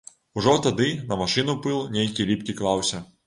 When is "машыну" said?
1.19-1.55